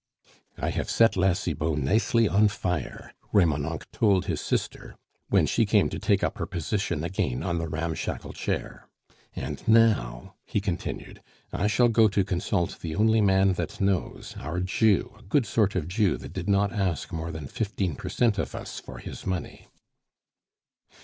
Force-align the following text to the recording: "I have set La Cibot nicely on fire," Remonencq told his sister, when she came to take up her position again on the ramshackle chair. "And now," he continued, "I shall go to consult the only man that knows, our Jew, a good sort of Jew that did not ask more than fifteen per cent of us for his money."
"I 0.57 0.71
have 0.71 0.89
set 0.89 1.15
La 1.15 1.33
Cibot 1.33 1.77
nicely 1.77 2.27
on 2.27 2.47
fire," 2.47 3.13
Remonencq 3.31 3.85
told 3.91 4.25
his 4.25 4.41
sister, 4.41 4.95
when 5.29 5.45
she 5.45 5.63
came 5.63 5.89
to 5.89 5.99
take 5.99 6.23
up 6.23 6.39
her 6.39 6.47
position 6.47 7.03
again 7.03 7.43
on 7.43 7.59
the 7.59 7.67
ramshackle 7.69 8.33
chair. 8.33 8.87
"And 9.35 9.61
now," 9.67 10.33
he 10.43 10.59
continued, 10.59 11.21
"I 11.53 11.67
shall 11.67 11.87
go 11.89 12.07
to 12.07 12.23
consult 12.23 12.79
the 12.79 12.95
only 12.95 13.21
man 13.21 13.53
that 13.53 13.79
knows, 13.79 14.33
our 14.39 14.59
Jew, 14.59 15.13
a 15.19 15.21
good 15.21 15.45
sort 15.45 15.75
of 15.75 15.87
Jew 15.87 16.17
that 16.17 16.33
did 16.33 16.49
not 16.49 16.73
ask 16.73 17.13
more 17.13 17.31
than 17.31 17.45
fifteen 17.47 17.95
per 17.95 18.09
cent 18.09 18.39
of 18.39 18.55
us 18.55 18.79
for 18.79 18.97
his 18.97 19.27
money." 19.27 19.67